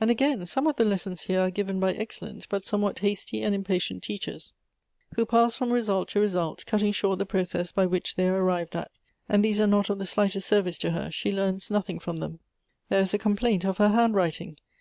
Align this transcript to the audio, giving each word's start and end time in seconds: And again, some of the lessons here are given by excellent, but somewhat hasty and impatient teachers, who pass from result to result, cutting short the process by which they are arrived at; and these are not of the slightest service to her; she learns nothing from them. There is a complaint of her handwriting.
And 0.00 0.08
again, 0.08 0.46
some 0.46 0.68
of 0.68 0.76
the 0.76 0.84
lessons 0.84 1.22
here 1.22 1.40
are 1.40 1.50
given 1.50 1.80
by 1.80 1.92
excellent, 1.92 2.48
but 2.48 2.64
somewhat 2.64 3.00
hasty 3.00 3.42
and 3.42 3.52
impatient 3.52 4.04
teachers, 4.04 4.52
who 5.16 5.26
pass 5.26 5.56
from 5.56 5.72
result 5.72 6.06
to 6.10 6.20
result, 6.20 6.64
cutting 6.64 6.92
short 6.92 7.18
the 7.18 7.26
process 7.26 7.72
by 7.72 7.84
which 7.84 8.14
they 8.14 8.28
are 8.28 8.40
arrived 8.40 8.76
at; 8.76 8.92
and 9.28 9.44
these 9.44 9.60
are 9.60 9.66
not 9.66 9.90
of 9.90 9.98
the 9.98 10.06
slightest 10.06 10.46
service 10.46 10.78
to 10.78 10.92
her; 10.92 11.10
she 11.10 11.32
learns 11.32 11.72
nothing 11.72 11.98
from 11.98 12.18
them. 12.18 12.38
There 12.88 13.00
is 13.00 13.12
a 13.12 13.18
complaint 13.18 13.64
of 13.64 13.78
her 13.78 13.88
handwriting. 13.88 14.58